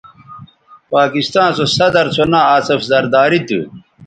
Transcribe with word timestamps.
پاکستاں 0.93 1.49
سو 1.55 1.63
صدرسو 1.77 2.23
ناں 2.31 2.45
آصف 2.57 2.79
زرداری 2.89 3.39
تھو 3.47 3.59